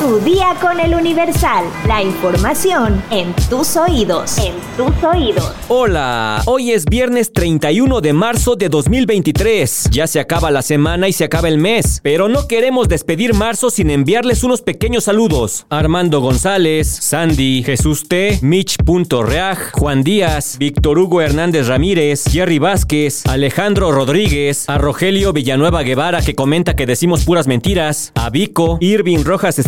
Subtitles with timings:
[0.00, 1.66] Tu día con el Universal.
[1.86, 4.38] La información en tus oídos.
[4.38, 5.52] En tus oídos.
[5.68, 9.90] Hola, hoy es viernes 31 de marzo de 2023.
[9.90, 13.68] Ya se acaba la semana y se acaba el mes, pero no queremos despedir marzo
[13.68, 15.66] sin enviarles unos pequeños saludos.
[15.68, 23.92] Armando González, Sandy, Jesús T, Mitch.reaj, Juan Díaz, Víctor Hugo Hernández Ramírez, Jerry Vázquez, Alejandro
[23.92, 29.58] Rodríguez, a Rogelio Villanueva Guevara que comenta que decimos puras mentiras, a Vico, Irving Rojas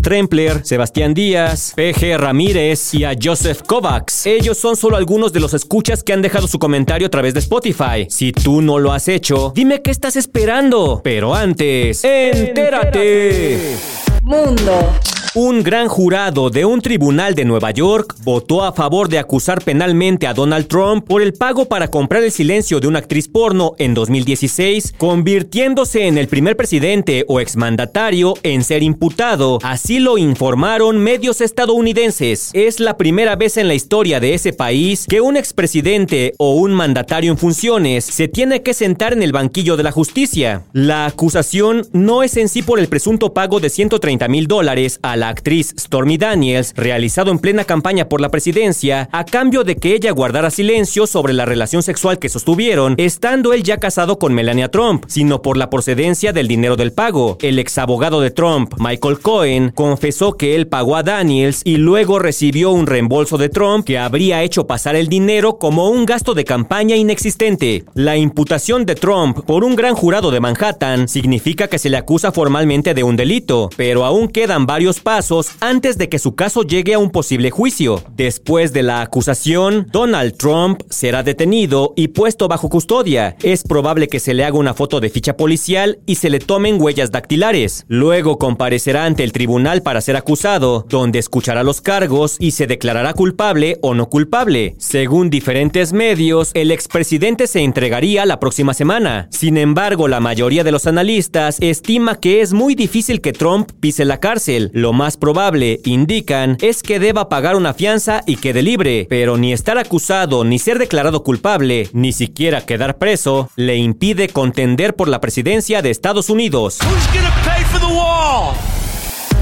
[0.64, 4.26] Sebastián Díaz, PG Ramírez y a Joseph Kovacs.
[4.26, 7.40] Ellos son solo algunos de los escuchas que han dejado su comentario a través de
[7.40, 8.06] Spotify.
[8.08, 11.00] Si tú no lo has hecho, dime qué estás esperando.
[11.02, 13.76] Pero antes, entérate.
[14.22, 14.88] Mundo.
[15.34, 20.26] Un gran jurado de un tribunal de Nueva York votó a favor de acusar penalmente
[20.26, 23.94] a Donald Trump por el pago para comprar el silencio de una actriz porno en
[23.94, 29.58] 2016, convirtiéndose en el primer presidente o exmandatario en ser imputado.
[29.62, 32.50] Así lo informaron medios estadounidenses.
[32.52, 36.74] Es la primera vez en la historia de ese país que un expresidente o un
[36.74, 40.64] mandatario en funciones se tiene que sentar en el banquillo de la justicia.
[40.74, 45.16] La acusación no es en sí por el presunto pago de 130 mil dólares a
[45.16, 49.94] la actriz Stormy Daniels, realizado en plena campaña por la presidencia, a cambio de que
[49.94, 54.70] ella guardara silencio sobre la relación sexual que sostuvieron, estando él ya casado con Melania
[54.70, 57.38] Trump, sino por la procedencia del dinero del pago.
[57.40, 62.18] El ex abogado de Trump, Michael Cohen, confesó que él pagó a Daniels y luego
[62.18, 66.44] recibió un reembolso de Trump que habría hecho pasar el dinero como un gasto de
[66.44, 67.84] campaña inexistente.
[67.94, 72.32] La imputación de Trump por un gran jurado de Manhattan significa que se le acusa
[72.32, 75.11] formalmente de un delito, pero aún quedan varios pasos
[75.60, 78.02] antes de que su caso llegue a un posible juicio.
[78.16, 83.36] Después de la acusación, Donald Trump será detenido y puesto bajo custodia.
[83.42, 86.80] Es probable que se le haga una foto de ficha policial y se le tomen
[86.80, 87.84] huellas dactilares.
[87.88, 93.12] Luego comparecerá ante el tribunal para ser acusado, donde escuchará los cargos y se declarará
[93.12, 94.76] culpable o no culpable.
[94.78, 99.28] Según diferentes medios, el expresidente se entregaría la próxima semana.
[99.30, 104.06] Sin embargo, la mayoría de los analistas estima que es muy difícil que Trump pise
[104.06, 104.70] la cárcel.
[105.02, 109.76] Más probable, indican, es que deba pagar una fianza y quede libre, pero ni estar
[109.76, 115.82] acusado ni ser declarado culpable, ni siquiera quedar preso, le impide contender por la presidencia
[115.82, 116.78] de Estados Unidos.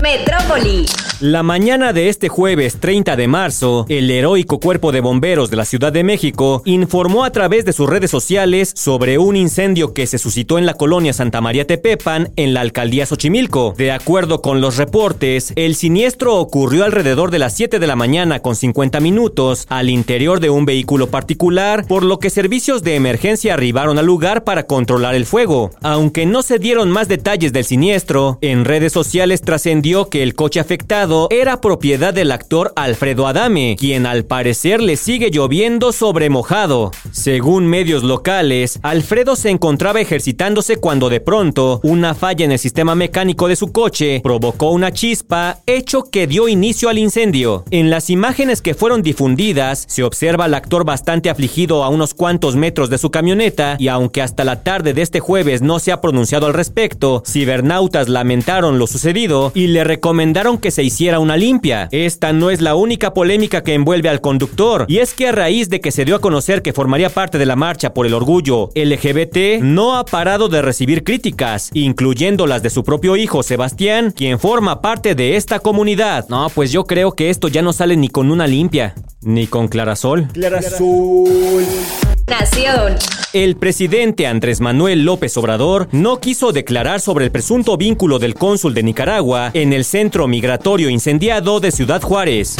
[0.03, 0.87] Metrópoli.
[1.21, 5.67] La mañana de este jueves 30 de marzo, el heroico cuerpo de bomberos de la
[5.67, 10.17] Ciudad de México informó a través de sus redes sociales sobre un incendio que se
[10.17, 13.75] suscitó en la colonia Santa María Tepepan, en la alcaldía Xochimilco.
[13.77, 18.41] De acuerdo con los reportes, el siniestro ocurrió alrededor de las 7 de la mañana
[18.41, 23.53] con 50 minutos al interior de un vehículo particular, por lo que servicios de emergencia
[23.53, 25.71] arribaron al lugar para controlar el fuego.
[25.83, 30.61] Aunque no se dieron más detalles del siniestro, en redes sociales trascendió que el coche
[30.61, 36.93] afectado era propiedad del actor Alfredo Adame, quien al parecer le sigue lloviendo sobre mojado.
[37.11, 42.95] Según medios locales, Alfredo se encontraba ejercitándose cuando de pronto una falla en el sistema
[42.95, 47.65] mecánico de su coche provocó una chispa, hecho que dio inicio al incendio.
[47.73, 52.55] En las imágenes que fueron difundidas, se observa al actor bastante afligido a unos cuantos
[52.55, 56.01] metros de su camioneta y aunque hasta la tarde de este jueves no se ha
[56.01, 61.89] pronunciado al respecto, cibernautas lamentaron lo sucedido y le recomendaron que se hiciera una limpia.
[61.91, 65.69] Esta no es la única polémica que envuelve al conductor, y es que a raíz
[65.71, 68.71] de que se dio a conocer que formaría parte de la marcha por el orgullo
[68.75, 74.39] LGBT, no ha parado de recibir críticas, incluyendo las de su propio hijo Sebastián, quien
[74.39, 76.29] forma parte de esta comunidad.
[76.29, 79.69] No, pues yo creo que esto ya no sale ni con una limpia, ni con
[79.69, 80.29] clarasol.
[80.33, 81.65] Clarasol.
[82.31, 82.95] Nación.
[83.33, 88.73] El presidente Andrés Manuel López Obrador no quiso declarar sobre el presunto vínculo del cónsul
[88.73, 92.57] de Nicaragua en el centro migratorio incendiado de Ciudad Juárez.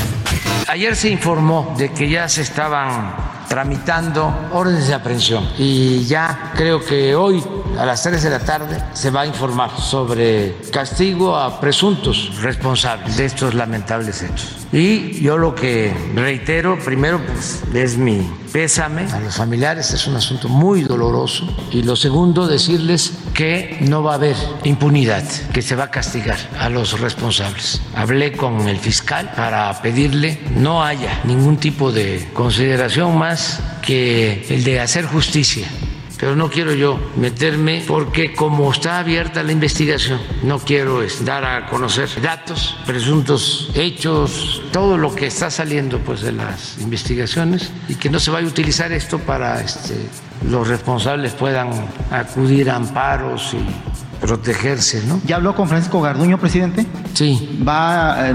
[0.67, 6.85] Ayer se informó de que ya se estaban tramitando órdenes de aprehensión y ya creo
[6.85, 7.43] que hoy
[7.77, 13.17] a las 3 de la tarde se va a informar sobre castigo a presuntos responsables
[13.17, 14.57] de estos lamentables hechos.
[14.73, 20.15] Y yo lo que reitero, primero, pues, es mi pésame a los familiares, es un
[20.15, 21.45] asunto muy doloroso.
[21.73, 26.37] Y lo segundo, decirles que no va a haber impunidad, que se va a castigar
[26.59, 27.81] a los responsables.
[27.95, 34.63] Hablé con el fiscal para pedirle no haya ningún tipo de consideración más que el
[34.63, 35.67] de hacer justicia
[36.21, 41.67] pero no quiero yo meterme porque como está abierta la investigación, no quiero dar a
[41.67, 48.11] conocer datos, presuntos hechos, todo lo que está saliendo pues de las investigaciones y que
[48.11, 49.97] no se vaya a utilizar esto para este,
[50.47, 51.71] los responsables puedan
[52.11, 55.21] acudir a amparos y protegerse, ¿no?
[55.25, 56.87] ¿Ya habló con Francisco Garduño, presidente?
[57.15, 57.61] Sí.
[57.67, 58.33] ¿Va,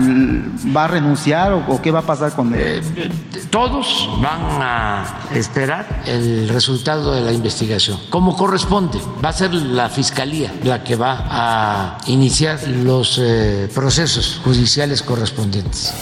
[0.76, 2.84] va a renunciar o, qué va a pasar con él?
[2.96, 3.10] Eh,
[3.50, 9.00] todos van a esperar el resultado de la investigación, como corresponde.
[9.24, 15.94] Va a ser la fiscalía la que va a iniciar los eh, procesos judiciales correspondientes.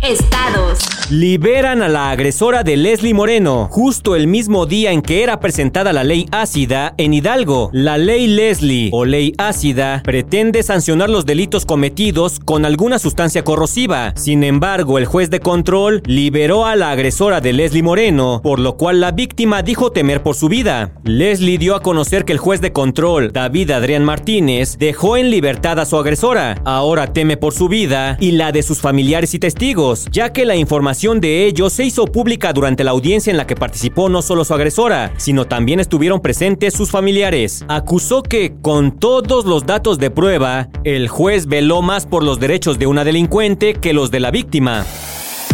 [0.00, 0.95] Estados.
[1.08, 5.92] Liberan a la agresora de Leslie Moreno, justo el mismo día en que era presentada
[5.92, 7.70] la ley ácida en Hidalgo.
[7.72, 14.14] La ley Leslie o ley ácida pretende sancionar los delitos cometidos con alguna sustancia corrosiva.
[14.16, 18.76] Sin embargo, el juez de control liberó a la agresora de Leslie Moreno, por lo
[18.76, 20.90] cual la víctima dijo temer por su vida.
[21.04, 25.78] Leslie dio a conocer que el juez de control, David Adrián Martínez, dejó en libertad
[25.78, 26.60] a su agresora.
[26.64, 30.56] Ahora teme por su vida y la de sus familiares y testigos ya que la
[30.56, 34.46] información de ellos se hizo pública durante la audiencia en la que participó no solo
[34.46, 37.66] su agresora, sino también estuvieron presentes sus familiares.
[37.68, 42.78] Acusó que, con todos los datos de prueba, el juez veló más por los derechos
[42.78, 44.86] de una delincuente que los de la víctima.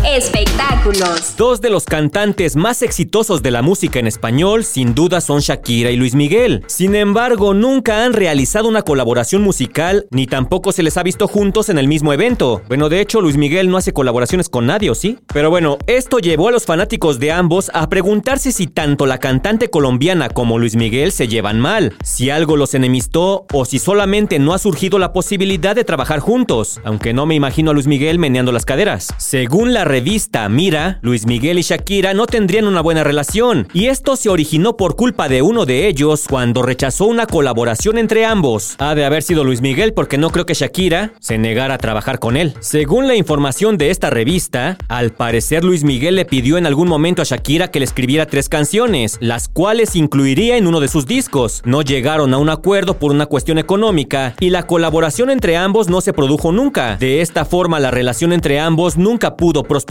[0.06, 1.36] Espectáculos.
[1.36, 5.92] Dos de los cantantes más exitosos de la música en español sin duda son Shakira
[5.92, 6.64] y Luis Miguel.
[6.66, 11.68] Sin embargo, nunca han realizado una colaboración musical ni tampoco se les ha visto juntos
[11.68, 12.62] en el mismo evento.
[12.66, 15.18] Bueno, de hecho, Luis Miguel no hace colaboraciones con nadie, ¿sí?
[15.32, 19.70] Pero bueno, esto llevó a los fanáticos de ambos a preguntarse si tanto la cantante
[19.70, 24.52] colombiana como Luis Miguel se llevan mal, si algo los enemistó o si solamente no
[24.52, 28.50] ha surgido la posibilidad de trabajar juntos, aunque no me imagino a Luis Miguel meneando
[28.50, 29.14] las caderas.
[29.18, 34.16] Según la revista Mira, Luis Miguel y Shakira no tendrían una buena relación, y esto
[34.16, 38.74] se originó por culpa de uno de ellos cuando rechazó una colaboración entre ambos.
[38.78, 42.20] Ha de haber sido Luis Miguel porque no creo que Shakira se negara a trabajar
[42.20, 42.54] con él.
[42.60, 47.20] Según la información de esta revista, al parecer Luis Miguel le pidió en algún momento
[47.20, 51.60] a Shakira que le escribiera tres canciones, las cuales incluiría en uno de sus discos.
[51.66, 56.00] No llegaron a un acuerdo por una cuestión económica y la colaboración entre ambos no
[56.00, 56.96] se produjo nunca.
[56.96, 59.81] De esta forma la relación entre ambos nunca pudo prosperar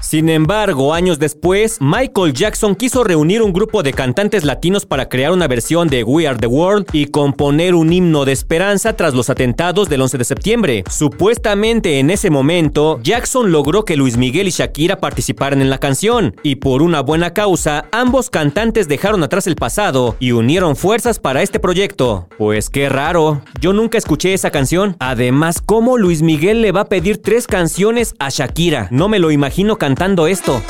[0.00, 5.32] sin embargo, años después, Michael Jackson quiso reunir un grupo de cantantes latinos para crear
[5.32, 9.30] una versión de We Are the World y componer un himno de esperanza tras los
[9.30, 10.84] atentados del 11 de septiembre.
[10.90, 16.36] Supuestamente en ese momento, Jackson logró que Luis Miguel y Shakira participaran en la canción,
[16.42, 21.42] y por una buena causa, ambos cantantes dejaron atrás el pasado y unieron fuerzas para
[21.42, 22.28] este proyecto.
[22.38, 24.96] Pues qué raro, yo nunca escuché esa canción.
[24.98, 28.88] Además, ¿cómo Luis Miguel le va a pedir tres canciones a Shakira?
[28.90, 30.62] No me lo imagino cantando esto.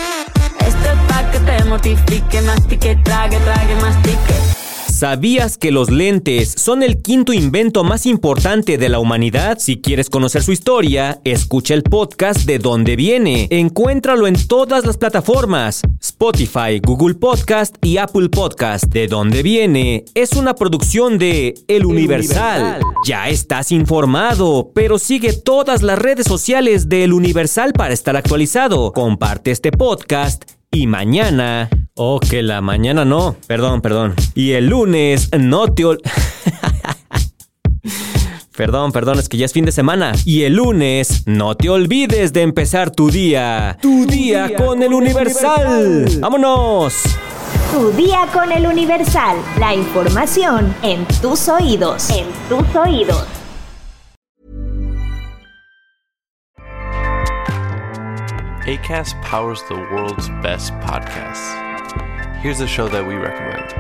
[0.61, 4.56] Esto es pa que te mortifique, mastique, trague, trague, mastique.
[4.97, 9.59] ¿Sabías que los lentes son el quinto invento más importante de la humanidad?
[9.59, 13.47] Si quieres conocer su historia, escucha el podcast de dónde viene.
[13.51, 18.87] Encuéntralo en todas las plataformas: Spotify, Google Podcast y Apple Podcast.
[18.87, 22.81] De dónde viene es una producción de El Universal.
[23.07, 28.95] Ya estás informado, pero sigue todas las redes sociales de El Universal para estar actualizado.
[28.95, 33.37] Comparte este podcast y mañana Oh, que la mañana no.
[33.47, 34.15] Perdón, perdón.
[34.35, 35.99] Y el lunes no te ol...
[38.55, 40.13] Perdón, perdón, es que ya es fin de semana.
[40.25, 43.79] Y el lunes, no te olvides de empezar tu día.
[43.83, 46.07] Tu, día, con, el Universal.
[46.21, 47.03] ¡Vámonos!
[47.73, 49.37] Tu día con el Universal.
[49.59, 52.09] La información en tus oídos.
[52.11, 53.27] En tus oídos.
[58.67, 61.66] ACAST powers the world's best podcasts.
[62.41, 63.73] Here's a show that we recommend.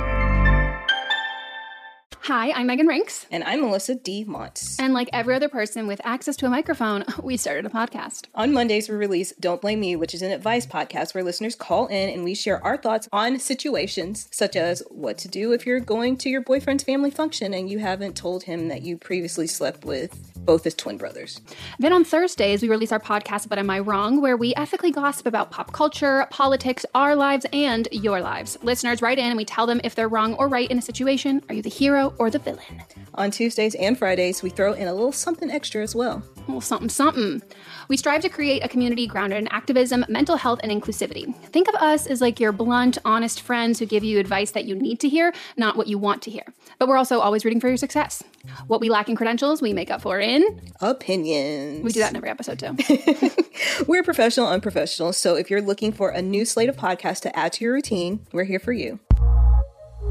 [2.22, 3.26] Hi, I'm Megan Rinks.
[3.30, 4.24] And I'm Melissa D.
[4.24, 4.80] Montz.
[4.80, 8.26] And like every other person with access to a microphone, we started a podcast.
[8.34, 11.86] On Mondays, we release Don't Blame Me, which is an advice podcast where listeners call
[11.86, 15.78] in and we share our thoughts on situations such as what to do if you're
[15.78, 19.84] going to your boyfriend's family function and you haven't told him that you previously slept
[19.84, 21.40] with both as twin brothers.
[21.78, 25.26] Then on Thursdays, we release our podcast, But Am I Wrong, where we ethically gossip
[25.26, 28.56] about pop culture, politics, our lives, and your lives.
[28.62, 31.42] Listeners write in and we tell them if they're wrong or right in a situation.
[31.48, 32.82] Are you the hero or the villain?
[33.14, 36.22] On Tuesdays and Fridays, we throw in a little something extra as well.
[36.46, 37.42] Well, something, something.
[37.88, 41.34] We strive to create a community grounded in activism, mental health, and inclusivity.
[41.46, 44.74] Think of us as like your blunt, honest friends who give you advice that you
[44.74, 46.44] need to hear, not what you want to hear.
[46.78, 48.22] But we're also always rooting for your success.
[48.66, 51.82] What we lack in credentials, we make up for in opinions.
[51.82, 52.76] We do that in every episode too.
[53.86, 55.12] we're professional, unprofessional.
[55.12, 58.26] So if you're looking for a new slate of podcasts to add to your routine,
[58.32, 58.98] we're here for you.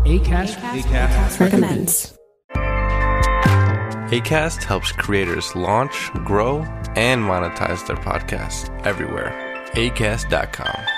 [0.06, 2.18] ACAST, ACAST, ACAST recommends.
[4.12, 6.60] ACAST helps creators launch, grow,
[6.96, 9.34] and monetize their podcasts everywhere.
[9.74, 10.95] ACAST.com.